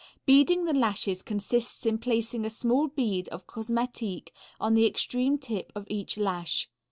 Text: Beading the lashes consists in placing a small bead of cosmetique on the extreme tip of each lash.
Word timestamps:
Beading 0.25 0.65
the 0.65 0.73
lashes 0.73 1.21
consists 1.21 1.85
in 1.85 1.99
placing 1.99 2.43
a 2.43 2.49
small 2.49 2.87
bead 2.87 3.29
of 3.29 3.45
cosmetique 3.45 4.31
on 4.59 4.73
the 4.73 4.87
extreme 4.87 5.37
tip 5.37 5.71
of 5.75 5.85
each 5.91 6.17
lash. 6.17 6.67